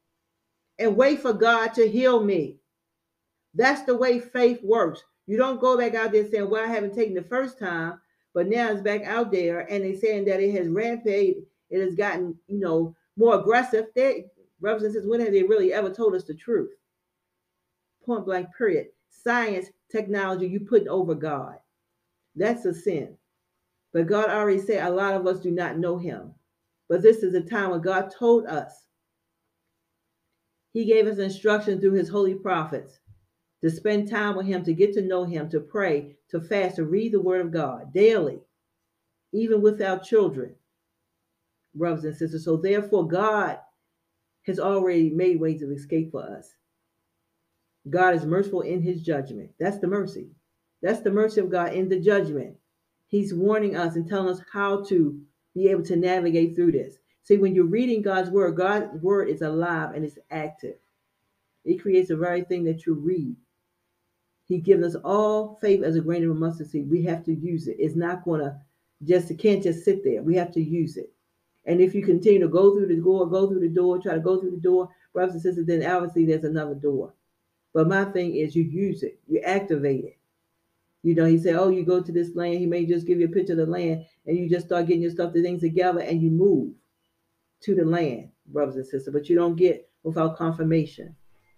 and 0.78 0.98
wait 0.98 1.22
for 1.22 1.34
God 1.34 1.74
to 1.76 1.90
heal 1.90 2.24
me. 2.24 2.58
That's 3.54 3.84
the 3.84 3.96
way 3.96 4.20
faith 4.20 4.62
works. 4.64 5.02
You 5.28 5.38
don't 5.38 5.62
go 5.62 5.78
back 5.78 5.96
out 5.96 6.12
there 6.12 6.28
saying, 6.30 6.50
Well, 6.50 6.64
I 6.64 6.68
haven't 6.68 6.96
taken 6.96 7.14
the 7.14 7.24
first 7.24 7.58
time, 7.58 8.00
but 8.34 8.48
now 8.48 8.72
it's 8.72 8.82
back 8.82 9.04
out 9.04 9.32
there 9.32 9.62
and 9.72 9.84
they're 9.84 10.00
saying 10.00 10.26
that 10.26 10.42
it 10.42 10.52
has 10.56 10.68
rampaged, 10.68 11.40
it 11.70 11.82
has 11.82 11.96
gotten, 11.96 12.38
you 12.48 12.60
know, 12.60 12.96
more 13.18 13.40
aggressive. 13.40 13.88
They 13.96 14.26
and 14.64 14.82
sisters, 14.82 15.08
when 15.08 15.20
have 15.22 15.32
they 15.32 15.44
really 15.44 15.74
ever 15.74 15.90
told 15.90 16.16
us 16.16 16.24
the 16.24 16.36
truth? 16.36 16.72
Point 18.06 18.26
blank, 18.26 18.50
period. 18.58 18.88
Science, 19.10 19.68
technology, 19.92 20.48
you 20.48 20.60
put 20.60 20.88
over 20.88 21.16
God. 21.16 21.58
That's 22.36 22.66
a 22.66 22.74
sin. 22.74 23.18
But 23.94 24.08
God 24.08 24.30
already 24.30 24.60
said 24.60 24.86
a 24.86 24.90
lot 24.90 25.16
of 25.16 25.28
us 25.28 25.40
do 25.40 25.52
not 25.52 25.78
know 25.78 25.98
him. 25.98 26.34
But 26.88 27.02
this 27.02 27.24
is 27.24 27.34
a 27.34 27.42
time 27.42 27.72
when 27.72 27.82
God 27.82 28.14
told 28.18 28.46
us. 28.46 28.88
He 30.74 30.86
gave 30.86 31.08
us 31.08 31.18
instruction 31.18 31.80
through 31.82 31.94
his 31.94 32.10
holy 32.10 32.36
prophets 32.36 33.00
to 33.62 33.70
spend 33.70 34.10
time 34.10 34.36
with 34.36 34.46
Him, 34.46 34.64
to 34.64 34.74
get 34.74 34.94
to 34.94 35.02
know 35.02 35.24
Him, 35.24 35.50
to 35.50 35.60
pray, 35.60 36.16
to 36.30 36.42
fast, 36.42 36.78
to 36.78 36.86
read 36.86 37.14
the 37.14 37.22
Word 37.22 37.42
of 37.46 37.52
God 37.52 37.94
daily, 37.94 38.40
even 39.34 39.62
with 39.62 39.82
our 39.82 40.00
children, 40.00 40.56
brothers 41.76 42.04
and 42.06 42.16
sisters. 42.16 42.44
So, 42.44 42.58
therefore, 42.58 43.08
God 43.08 43.60
has 44.48 44.60
already 44.60 45.12
made 45.12 45.40
ways 45.40 45.62
of 45.62 45.72
escape 45.72 46.12
for 46.12 46.24
us. 46.24 46.56
God 47.90 48.16
is 48.16 48.26
merciful 48.26 48.62
in 48.62 48.82
His 48.82 49.04
judgment. 49.04 49.52
That's 49.60 49.78
the 49.78 49.88
mercy. 49.88 50.32
That's 50.82 51.02
the 51.02 51.12
mercy 51.12 51.42
of 51.42 51.50
God 51.50 51.74
in 51.74 51.90
the 51.90 52.00
judgment. 52.00 52.56
He's 53.08 53.34
warning 53.34 53.76
us 53.76 53.96
and 53.96 54.08
telling 54.08 54.30
us 54.30 54.42
how 54.52 54.84
to 54.86 55.20
be 55.54 55.68
able 55.70 55.84
to 55.84 55.96
navigate 55.96 56.56
through 56.56 56.72
this. 56.72 56.98
See, 57.24 57.38
when 57.38 57.54
you're 57.54 57.66
reading 57.66 58.02
God's 58.02 58.30
word, 58.30 58.56
God's 58.56 59.02
word 59.02 59.30
is 59.30 59.42
alive 59.42 59.94
and 59.94 60.04
it's 60.04 60.18
active. 60.32 60.76
It 61.64 61.82
creates 61.82 62.08
the 62.08 62.18
very 62.18 62.44
thing 62.44 62.64
that 62.66 62.86
you 62.86 62.96
read. 62.96 63.36
He 64.46 64.58
given 64.58 64.84
us 64.84 64.96
all 64.96 65.60
faith 65.62 65.84
as 65.84 65.96
a 65.96 66.02
grain 66.02 66.24
of 66.24 66.32
a 66.32 66.34
mustard 66.34 66.70
seed. 66.70 66.90
We 66.90 67.04
have 67.04 67.24
to 67.26 67.34
use 67.34 67.68
it. 67.68 67.78
It's 67.80 67.96
not 67.96 68.26
going 68.26 68.42
to 68.42 68.58
just, 69.04 69.30
it 69.30 69.40
can't 69.40 69.64
just 69.64 69.86
sit 69.86 70.04
there. 70.04 70.24
We 70.24 70.36
have 70.36 70.52
to 70.54 70.62
use 70.62 70.98
it. 70.98 71.14
And 71.66 71.80
if 71.80 71.94
you 71.94 72.04
continue 72.04 72.40
to 72.42 72.48
go 72.48 72.74
through 72.74 72.88
the 72.88 73.00
door, 73.00 73.30
go 73.30 73.48
through 73.48 73.60
the 73.60 73.70
door, 73.70 74.00
try 74.00 74.14
to 74.14 74.20
go 74.20 74.40
through 74.40 74.52
the 74.52 74.58
door, 74.58 74.90
brothers 75.14 75.36
and 75.36 75.44
sisters, 75.44 75.68
then 75.68 75.86
obviously 75.86 76.26
there's 76.26 76.44
another 76.44 76.74
door. 76.74 77.14
But 77.74 77.88
my 77.88 78.06
thing 78.06 78.36
is 78.36 78.56
you 78.56 78.64
use 78.64 79.04
it, 79.04 79.20
you 79.28 79.42
activate 79.42 80.06
it. 80.06 80.18
You 81.04 81.16
know, 81.16 81.26
he 81.26 81.38
said, 81.38 81.56
Oh, 81.56 81.70
you 81.70 81.84
go 81.84 82.02
to 82.02 82.12
this 82.12 82.36
land, 82.36 82.60
he 82.60 82.66
may 82.66 82.86
just 82.86 83.08
give 83.08 83.20
you 83.20 83.26
a 83.26 83.32
picture 83.32 83.54
of 83.54 83.58
the 83.58 83.66
land, 83.66 84.06
and 84.26 84.38
you 84.38 84.50
just 84.50 84.68
start 84.68 84.88
getting 84.88 85.02
your 85.02 85.12
stuff, 85.12 85.34
the 85.34 85.42
things 85.42 85.62
together, 85.62 86.02
and 86.02 86.22
you 86.22 86.30
move 86.30 86.74
to 87.62 87.76
the 87.76 87.86
land, 87.86 88.30
brothers 88.48 88.76
and 88.76 88.86
sisters. 88.86 89.14
But 89.14 89.30
you 89.30 89.36
don't 89.36 89.56
get 89.56 89.90
without 90.04 90.38
confirmation 90.38 91.16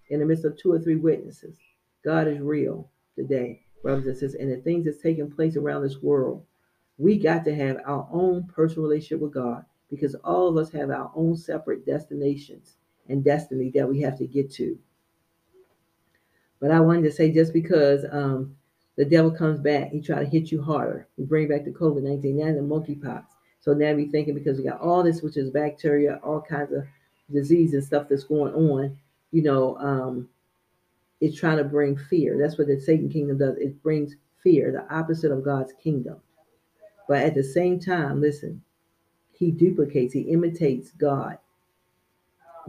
in 0.09 0.19
the 0.19 0.25
midst 0.25 0.45
of 0.45 0.57
two 0.57 0.71
or 0.71 0.79
three 0.79 0.95
witnesses. 0.95 1.57
God 2.03 2.27
is 2.27 2.39
real 2.39 2.89
today, 3.15 3.65
brothers 3.81 4.07
and 4.07 4.17
sisters, 4.17 4.35
and 4.35 4.51
the 4.51 4.57
things 4.57 4.85
that's 4.85 5.01
taking 5.01 5.31
place 5.31 5.55
around 5.55 5.83
this 5.83 6.01
world. 6.01 6.45
We 6.97 7.17
got 7.17 7.43
to 7.45 7.55
have 7.55 7.77
our 7.85 8.07
own 8.11 8.47
personal 8.47 8.87
relationship 8.87 9.19
with 9.19 9.33
God 9.33 9.65
because 9.89 10.15
all 10.15 10.47
of 10.47 10.57
us 10.57 10.71
have 10.71 10.89
our 10.89 11.11
own 11.15 11.35
separate 11.35 11.85
destinations 11.85 12.77
and 13.09 13.23
destiny 13.23 13.71
that 13.75 13.87
we 13.87 14.01
have 14.01 14.17
to 14.19 14.27
get 14.27 14.51
to. 14.53 14.77
But 16.59 16.71
I 16.71 16.79
wanted 16.79 17.03
to 17.03 17.11
say 17.11 17.31
just 17.31 17.51
because 17.51 18.05
um, 18.09 18.55
the 18.95 19.05
devil 19.05 19.31
comes 19.31 19.59
back, 19.59 19.91
he 19.91 20.01
try 20.01 20.19
to 20.19 20.29
hit 20.29 20.51
you 20.51 20.61
harder. 20.61 21.07
We 21.17 21.25
bring 21.25 21.47
back 21.47 21.65
the 21.65 21.71
COVID 21.71 22.03
19 22.03 22.41
and 22.41 22.57
the 22.57 22.61
monkeypox. 22.61 23.25
So 23.59 23.73
now 23.73 23.93
we 23.93 24.07
thinking 24.07 24.35
because 24.35 24.57
we 24.57 24.65
got 24.65 24.81
all 24.81 25.03
this, 25.03 25.21
which 25.21 25.37
is 25.37 25.49
bacteria, 25.49 26.19
all 26.23 26.41
kinds 26.41 26.73
of 26.73 26.83
disease 27.31 27.73
and 27.73 27.83
stuff 27.83 28.07
that's 28.09 28.25
going 28.25 28.53
on, 28.53 28.97
you 29.31 29.41
know, 29.41 29.77
um, 29.77 30.29
it's 31.21 31.39
trying 31.39 31.57
to 31.57 31.63
bring 31.63 31.97
fear. 31.97 32.37
That's 32.37 32.57
what 32.57 32.67
the 32.67 32.79
Satan 32.79 33.09
kingdom 33.09 33.37
does. 33.37 33.57
It 33.57 33.81
brings 33.81 34.15
fear, 34.43 34.71
the 34.71 34.93
opposite 34.93 35.31
of 35.31 35.45
God's 35.45 35.73
kingdom. 35.81 36.17
But 37.07 37.23
at 37.23 37.33
the 37.33 37.43
same 37.43 37.79
time, 37.79 38.21
listen, 38.21 38.61
he 39.31 39.51
duplicates, 39.51 40.13
he 40.13 40.21
imitates 40.21 40.91
God, 40.91 41.37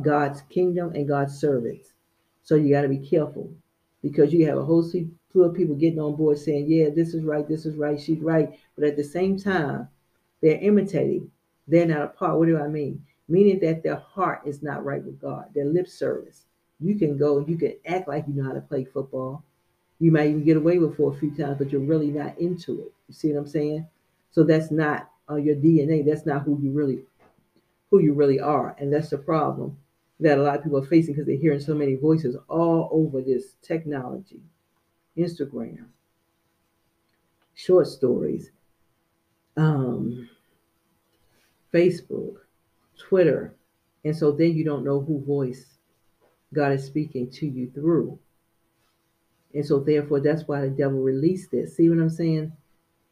God's 0.01 0.43
kingdom 0.43 0.93
and 0.95 1.09
God's 1.09 1.39
servants. 1.39 1.93
So 2.43 2.55
you 2.55 2.71
got 2.71 2.83
to 2.83 2.89
be 2.89 2.99
careful 2.99 3.51
because 4.03 4.33
you 4.33 4.47
have 4.47 4.59
a 4.59 4.65
whole 4.65 4.83
slew 5.35 5.53
people 5.53 5.75
getting 5.75 5.99
on 5.99 6.15
board 6.15 6.39
saying, 6.39 6.71
yeah, 6.71 6.89
this 6.95 7.13
is 7.13 7.25
right, 7.25 7.49
this 7.49 7.67
is 7.67 7.75
right, 7.75 8.01
she's 8.01 8.21
right. 8.21 8.57
But 8.77 8.85
at 8.85 8.97
the 8.97 9.03
same 9.03 9.37
time, 9.37 9.89
they're 10.41 10.61
imitating. 10.61 11.29
They're 11.67 11.87
not 11.87 12.03
a 12.03 12.07
part. 12.09 12.39
What 12.39 12.47
do 12.47 12.57
I 12.57 12.69
mean? 12.69 13.05
Meaning 13.29 13.59
that 13.61 13.83
their 13.83 13.97
heart 13.97 14.43
is 14.47 14.63
not 14.63 14.85
right 14.85 15.03
with 15.03 15.21
God, 15.21 15.47
their 15.53 15.65
lip 15.65 15.89
service. 15.89 16.45
You 16.79 16.95
can 16.95 17.19
go, 17.19 17.41
you 17.41 17.57
can 17.57 17.75
act 17.85 18.07
like 18.07 18.27
you 18.29 18.35
know 18.35 18.45
how 18.45 18.53
to 18.53 18.61
play 18.61 18.85
football. 18.85 19.43
You 19.99 20.13
might 20.13 20.29
even 20.29 20.45
get 20.45 20.57
away 20.57 20.79
with 20.79 20.97
for 20.97 21.13
a 21.13 21.19
few 21.19 21.35
times, 21.35 21.59
but 21.59 21.73
you're 21.73 21.81
really 21.81 22.11
not 22.11 22.39
into 22.39 22.81
it. 22.83 22.93
You 23.09 23.15
see 23.15 23.33
what 23.33 23.41
I'm 23.41 23.47
saying? 23.49 23.89
So 24.31 24.45
that's 24.45 24.71
not 24.71 25.11
uh, 25.29 25.37
your 25.37 25.57
DNA. 25.57 26.05
That's 26.07 26.27
not 26.27 26.43
who 26.43 26.61
you 26.63 26.71
really 26.71 27.01
who 27.91 28.01
you 28.01 28.13
really 28.13 28.41
are, 28.41 28.77
and 28.79 28.93
that's 28.93 29.11
the 29.11 29.19
problem 29.19 29.77
that 30.21 30.39
a 30.39 30.43
lot 30.43 30.57
of 30.57 30.63
people 30.63 30.79
are 30.79 30.87
facing 30.87 31.15
because 31.15 31.27
they're 31.27 31.37
hearing 31.37 31.61
so 31.61 31.75
many 31.75 31.95
voices 31.97 32.37
all 32.49 32.89
over 32.93 33.21
this 33.21 33.57
technology, 33.63 34.41
Instagram, 35.17 35.87
short 37.55 37.87
stories, 37.87 38.51
um, 39.57 40.29
Facebook, 41.73 42.37
Twitter, 42.99 43.55
and 44.05 44.17
so 44.17 44.33
then 44.33 44.55
you 44.55 44.65
don't 44.65 44.85
know 44.85 45.01
who 45.01 45.25
voice 45.25 45.75
God 46.55 46.73
is 46.73 46.85
speaking 46.85 47.31
to 47.33 47.47
you 47.47 47.71
through. 47.75 48.19
And 49.55 49.65
so 49.65 49.81
therefore 49.81 50.21
that's 50.21 50.49
why 50.49 50.61
the 50.63 50.69
devil 50.69 51.01
released 51.01 51.51
this. 51.51 51.77
See 51.77 51.89
what 51.89 51.99
I'm 51.99 52.11
saying? 52.11 52.53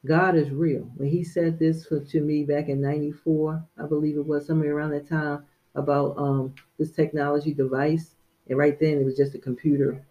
God 0.07 0.37
is 0.37 0.51
real. 0.51 0.91
When 0.97 1.09
he 1.09 1.23
said 1.23 1.59
this 1.59 1.87
for, 1.87 2.01
to 2.01 2.21
me 2.21 2.45
back 2.45 2.69
in 2.69 2.81
94, 2.81 3.63
I 3.79 3.87
believe 3.87 4.17
it 4.17 4.27
was 4.27 4.47
somewhere 4.47 4.75
around 4.75 4.91
that 4.91 5.09
time 5.09 5.45
about 5.75 6.17
um, 6.19 6.55
this 6.79 6.91
technology 6.91 7.55
device, 7.55 8.17
and 8.49 8.59
right 8.59 8.79
then 8.79 8.99
it 8.99 9.05
was 9.05 9.17
just 9.17 9.35
a 9.35 9.39
computer, 9.39 10.05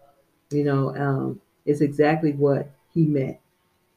you 0.50 0.64
know, 0.64 0.96
um, 0.96 1.42
it's 1.66 1.82
exactly 1.82 2.34
what 2.34 2.70
he 2.94 3.06
meant 3.06 3.38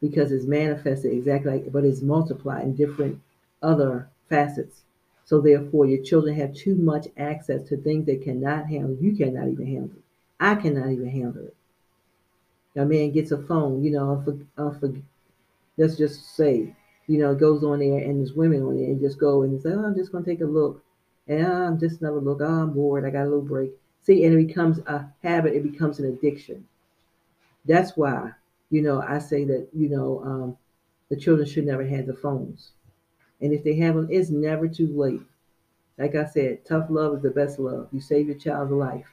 because 0.01 0.33
it's 0.33 0.45
manifested 0.45 1.13
exactly 1.13 1.53
like, 1.53 1.73
but 1.73 1.85
it's 1.85 2.03
multiplied 2.03 2.65
in 2.65 2.75
different 2.75 3.21
other 3.63 4.09
facets. 4.29 4.83
So 5.25 5.41
therefore, 5.41 5.87
your 5.87 6.03
children 6.03 6.35
have 6.37 6.55
too 6.55 6.75
much 6.75 7.09
access 7.17 7.67
to 7.69 7.77
things 7.79 8.05
they 8.05 8.17
cannot 8.17 8.67
handle. 8.67 8.97
You 9.01 9.17
cannot 9.17 9.49
even 9.49 9.67
handle 9.67 9.97
it. 9.97 10.03
I 10.39 10.55
cannot 10.57 10.91
even 10.91 11.09
handle 11.09 11.45
it. 11.47 11.57
A 12.77 12.85
man 12.85 13.13
gets 13.13 13.31
a 13.31 13.39
phone, 13.39 13.83
you 13.83 13.93
know, 13.93 14.23
for, 14.25 14.37
uh, 14.63 14.79
for 14.79 14.93
let's 15.79 15.97
just 15.97 16.37
say, 16.37 16.75
you 17.07 17.19
know, 17.19 17.35
goes 17.35 17.63
on 17.65 17.79
there 17.79 17.99
and 17.99 18.19
there's 18.19 18.33
women 18.33 18.63
on 18.63 18.77
there 18.77 18.87
and 18.87 19.01
just 19.01 19.19
go 19.19 19.43
and 19.43 19.63
say, 19.63 19.71
oh, 19.71 19.85
I'm 19.85 19.95
just 19.95 20.13
going 20.13 20.25
to 20.25 20.31
take 20.31 20.41
a 20.41 20.45
look. 20.45 20.83
And 21.29 21.47
oh, 21.47 21.67
I'm 21.67 21.79
just 21.79 22.01
another 22.01 22.21
look. 22.21 22.41
Oh, 22.41 22.63
I'm 22.63 22.73
bored. 22.73 23.05
I 23.05 23.11
got 23.11 23.23
a 23.23 23.25
little 23.25 23.41
break. 23.41 23.71
See, 24.03 24.25
and 24.25 24.35
it 24.35 24.47
becomes 24.47 24.81
a 24.81 25.07
habit. 25.23 25.55
It 25.55 25.71
becomes 25.71 25.99
an 25.99 26.07
addiction. 26.07 26.67
That's 27.65 27.97
why, 27.97 28.33
you 28.71 28.83
know, 28.83 29.01
I 29.01 29.19
say 29.19 29.45
that, 29.45 29.69
you 29.73 29.89
know, 29.89 30.23
um, 30.25 30.57
the 31.09 31.17
children 31.17 31.47
should 31.49 31.67
never 31.67 31.85
have 31.85 32.07
the 32.07 32.15
phones. 32.15 32.71
And 33.41 33.53
if 33.53 33.65
they 33.65 33.77
have 33.77 33.95
them, 33.95 34.09
it's 34.11 34.31
never 34.31 34.69
too 34.69 34.89
late. 34.89 35.23
Like 35.99 36.15
I 36.15 36.25
said, 36.25 36.65
tough 36.65 36.87
love 36.91 37.17
is 37.17 37.23
the 37.23 37.31
best 37.31 37.59
love. 37.59 37.89
You 37.93 38.01
save 38.01 38.27
your 38.27 38.39
child's 38.39 38.73
life. 38.73 39.07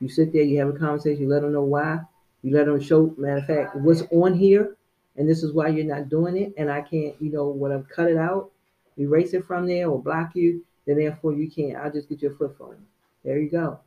You 0.00 0.08
sit 0.08 0.32
there, 0.32 0.42
you 0.42 0.58
have 0.58 0.68
a 0.68 0.78
conversation, 0.78 1.22
you 1.22 1.28
let 1.28 1.42
them 1.42 1.52
know 1.52 1.62
why. 1.62 2.00
You 2.42 2.54
let 2.54 2.66
them 2.66 2.80
show, 2.80 3.14
matter 3.16 3.38
of 3.38 3.46
fact, 3.46 3.76
what's 3.76 4.02
on 4.10 4.34
here 4.34 4.76
and 5.16 5.28
this 5.28 5.42
is 5.42 5.52
why 5.52 5.68
you're 5.68 5.84
not 5.84 6.08
doing 6.08 6.36
it, 6.36 6.52
and 6.58 6.70
I 6.70 6.82
can't, 6.82 7.14
you 7.20 7.32
know, 7.32 7.48
when 7.48 7.72
I 7.72 7.80
cut 7.82 8.10
it 8.10 8.16
out, 8.16 8.50
erase 8.98 9.32
it 9.32 9.46
from 9.46 9.66
there 9.66 9.88
or 9.88 10.02
block 10.02 10.32
you, 10.34 10.64
then 10.86 10.98
therefore 10.98 11.32
you 11.32 11.50
can't. 11.50 11.76
I'll 11.76 11.92
just 11.92 12.08
get 12.08 12.22
your 12.22 12.34
foot 12.34 12.56
phone. 12.58 12.84
There 13.24 13.38
you 13.38 13.50
go. 13.50 13.80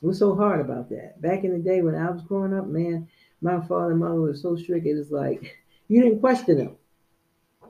What's 0.00 0.18
so 0.18 0.34
hard 0.34 0.60
about 0.60 0.90
that? 0.90 1.20
Back 1.20 1.44
in 1.44 1.52
the 1.52 1.58
day 1.58 1.80
when 1.80 1.94
I 1.94 2.10
was 2.10 2.22
growing 2.22 2.54
up, 2.54 2.66
man, 2.66 3.08
my 3.44 3.60
father 3.60 3.90
and 3.90 4.00
mother 4.00 4.20
were 4.20 4.34
so 4.34 4.56
strict. 4.56 4.86
It 4.86 4.94
was 4.94 5.10
like 5.10 5.56
you 5.88 6.02
didn't 6.02 6.20
question 6.20 6.56
them, 6.56 6.76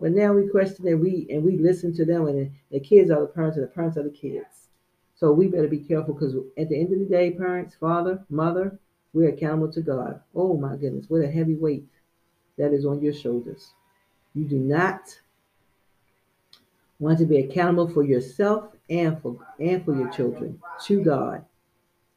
but 0.00 0.12
now 0.12 0.32
we 0.32 0.48
question 0.48 0.84
them. 0.84 1.00
We 1.00 1.26
and 1.30 1.42
we 1.42 1.58
listen 1.58 1.94
to 1.96 2.04
them, 2.04 2.26
and 2.28 2.52
the 2.70 2.80
kids 2.80 3.10
are 3.10 3.20
the 3.20 3.26
parents, 3.26 3.56
and 3.56 3.66
the 3.66 3.70
parents 3.70 3.98
are 3.98 4.04
the 4.04 4.10
kids. 4.10 4.68
So 5.16 5.32
we 5.32 5.48
better 5.48 5.68
be 5.68 5.78
careful 5.78 6.14
because 6.14 6.34
at 6.56 6.68
the 6.68 6.78
end 6.78 6.92
of 6.92 7.00
the 7.00 7.04
day, 7.04 7.32
parents, 7.32 7.74
father, 7.74 8.24
mother, 8.30 8.78
we're 9.12 9.30
accountable 9.30 9.72
to 9.72 9.80
God. 9.80 10.20
Oh 10.34 10.56
my 10.56 10.76
goodness, 10.76 11.06
what 11.08 11.24
a 11.24 11.30
heavy 11.30 11.56
weight 11.56 11.86
that 12.56 12.72
is 12.72 12.86
on 12.86 13.02
your 13.02 13.12
shoulders. 13.12 13.72
You 14.34 14.44
do 14.44 14.58
not 14.58 15.18
want 17.00 17.18
to 17.18 17.26
be 17.26 17.38
accountable 17.38 17.88
for 17.88 18.04
yourself 18.04 18.72
and 18.88 19.20
for 19.20 19.38
and 19.58 19.84
for 19.84 19.94
your 19.96 20.10
children 20.10 20.60
to 20.84 21.02
God. 21.02 21.44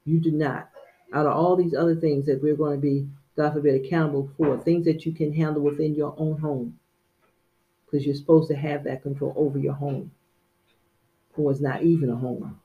You 0.05 0.19
do 0.19 0.31
not. 0.31 0.69
Out 1.13 1.25
of 1.25 1.33
all 1.33 1.55
these 1.55 1.73
other 1.73 1.95
things 1.95 2.25
that 2.25 2.41
we're 2.41 2.55
going 2.55 2.79
to 2.79 2.81
be, 2.81 3.07
God 3.37 3.53
forbid, 3.53 3.85
accountable 3.85 4.31
for, 4.35 4.57
things 4.57 4.85
that 4.85 5.05
you 5.05 5.13
can 5.13 5.31
handle 5.31 5.61
within 5.61 5.93
your 5.93 6.15
own 6.17 6.39
home. 6.39 6.79
Because 7.85 8.05
you're 8.05 8.15
supposed 8.15 8.49
to 8.49 8.55
have 8.55 8.83
that 8.83 9.03
control 9.03 9.33
over 9.37 9.59
your 9.59 9.75
home. 9.75 10.11
Or 11.37 11.51
it's 11.51 11.61
not 11.61 11.83
even 11.83 12.09
a 12.09 12.15
home. 12.15 12.59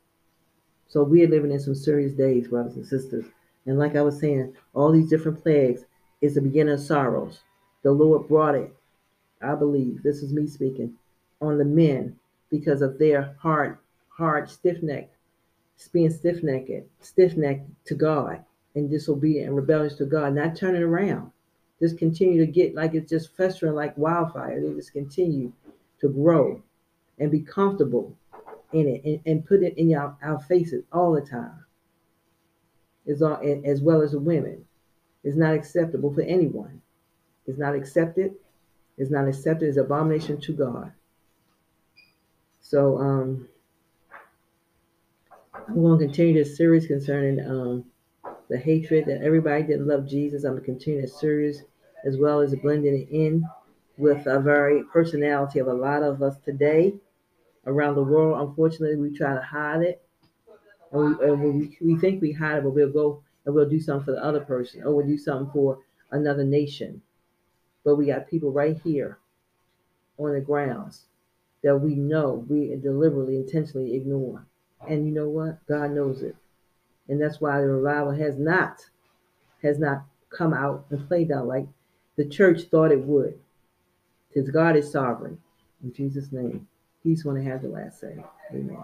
So 0.88 1.02
we 1.02 1.22
are 1.22 1.28
living 1.28 1.52
in 1.52 1.60
some 1.60 1.74
serious 1.74 2.14
days, 2.14 2.48
brothers 2.48 2.76
and 2.76 2.86
sisters. 2.86 3.26
And 3.66 3.78
like 3.78 3.96
I 3.96 4.02
was 4.02 4.18
saying, 4.18 4.54
all 4.72 4.90
these 4.90 5.10
different 5.10 5.42
plagues 5.42 5.84
is 6.22 6.34
the 6.34 6.40
beginning 6.40 6.74
of 6.74 6.80
sorrows. 6.80 7.40
The 7.82 7.92
Lord 7.92 8.26
brought 8.26 8.54
it, 8.54 8.74
I 9.42 9.54
believe, 9.54 10.02
this 10.02 10.22
is 10.22 10.32
me 10.32 10.46
speaking, 10.46 10.94
on 11.42 11.58
the 11.58 11.64
men 11.64 12.18
because 12.50 12.80
of 12.80 12.98
their 12.98 13.36
hard, 13.38 13.76
hard, 14.08 14.48
stiff 14.48 14.82
necked, 14.82 15.14
being 15.92 16.10
stiff 16.10 16.42
necked, 16.42 16.70
stiff 17.00 17.36
necked 17.36 17.68
to 17.86 17.94
God 17.94 18.42
and 18.74 18.90
disobedient 18.90 19.48
and 19.48 19.56
rebellious 19.56 19.96
to 19.96 20.06
God, 20.06 20.34
not 20.34 20.56
turning 20.56 20.82
around. 20.82 21.30
Just 21.80 21.98
continue 21.98 22.44
to 22.44 22.50
get 22.50 22.74
like 22.74 22.94
it's 22.94 23.10
just 23.10 23.36
festering 23.36 23.74
like 23.74 23.96
wildfire. 23.98 24.60
They 24.60 24.72
just 24.74 24.92
continue 24.92 25.52
to 26.00 26.08
grow 26.08 26.62
and 27.18 27.30
be 27.30 27.40
comfortable 27.40 28.16
in 28.72 28.88
it 28.88 29.04
and, 29.04 29.20
and 29.26 29.46
put 29.46 29.62
it 29.62 29.76
in 29.76 29.94
our, 29.94 30.16
our 30.22 30.40
faces 30.40 30.84
all 30.92 31.12
the 31.12 31.20
time. 31.20 31.64
As, 33.08 33.20
all, 33.20 33.40
as 33.64 33.80
well 33.80 34.00
as 34.00 34.12
the 34.12 34.20
women. 34.20 34.64
It's 35.24 35.36
not 35.36 35.54
acceptable 35.54 36.12
for 36.12 36.22
anyone 36.22 36.80
It's 37.46 37.58
not 37.58 37.74
accepted, 37.74 38.34
It's 38.98 39.10
not 39.10 39.28
accepted, 39.28 39.68
is 39.68 39.76
abomination 39.76 40.40
to 40.40 40.52
God. 40.52 40.92
So 42.60 42.98
um, 42.98 43.48
I'm 45.54 45.82
going 45.82 45.98
to 45.98 46.04
continue 46.06 46.42
this 46.42 46.56
series 46.56 46.86
concerning 46.86 47.44
um, 47.46 47.84
the 48.52 48.58
hatred 48.58 49.06
that 49.06 49.22
everybody 49.22 49.62
didn't 49.62 49.86
love 49.86 50.06
Jesus. 50.06 50.44
I'm 50.44 50.60
continue 50.60 51.00
this 51.00 51.18
series 51.18 51.62
as 52.04 52.18
well 52.18 52.40
as 52.40 52.54
blending 52.56 52.94
it 52.94 53.08
in 53.10 53.48
with 53.96 54.26
a 54.26 54.38
very 54.40 54.82
personality 54.92 55.58
of 55.58 55.68
a 55.68 55.72
lot 55.72 56.02
of 56.02 56.22
us 56.22 56.36
today 56.44 56.92
around 57.64 57.94
the 57.94 58.02
world. 58.02 58.46
Unfortunately, 58.46 58.96
we 58.96 59.16
try 59.16 59.32
to 59.32 59.40
hide 59.40 59.80
it. 59.80 60.02
And 60.92 61.18
we, 61.18 61.26
and 61.26 61.40
we, 61.40 61.78
we 61.80 61.98
think 61.98 62.20
we 62.20 62.32
hide 62.32 62.58
it, 62.58 62.64
but 62.64 62.74
we'll 62.74 62.92
go 62.92 63.22
and 63.46 63.54
we'll 63.54 63.70
do 63.70 63.80
something 63.80 64.04
for 64.04 64.12
the 64.12 64.22
other 64.22 64.40
person 64.40 64.82
or 64.82 64.94
we'll 64.94 65.06
do 65.06 65.16
something 65.16 65.50
for 65.50 65.78
another 66.10 66.44
nation. 66.44 67.00
But 67.84 67.96
we 67.96 68.08
got 68.08 68.28
people 68.28 68.52
right 68.52 68.78
here 68.84 69.18
on 70.18 70.34
the 70.34 70.42
grounds 70.42 71.06
that 71.62 71.78
we 71.78 71.94
know 71.94 72.44
we 72.50 72.76
deliberately, 72.76 73.36
intentionally 73.36 73.94
ignore. 73.94 74.44
And 74.86 75.06
you 75.06 75.12
know 75.12 75.30
what? 75.30 75.64
God 75.66 75.92
knows 75.92 76.20
it. 76.20 76.36
And 77.08 77.20
that's 77.20 77.40
why 77.40 77.60
the 77.60 77.66
revival 77.66 78.12
has 78.12 78.38
not 78.38 78.86
has 79.62 79.78
not 79.78 80.04
come 80.30 80.52
out 80.52 80.86
and 80.90 81.06
played 81.06 81.30
out 81.30 81.46
like 81.46 81.66
the 82.16 82.24
church 82.24 82.62
thought 82.64 82.92
it 82.92 83.04
would. 83.04 83.38
Because 84.28 84.50
God 84.50 84.76
is 84.76 84.90
sovereign. 84.90 85.38
In 85.82 85.92
Jesus' 85.92 86.32
name, 86.32 86.68
He's 87.02 87.22
going 87.22 87.42
to 87.42 87.50
have 87.50 87.62
the 87.62 87.68
last 87.68 88.00
say. 88.00 88.16
Amen. 88.50 88.78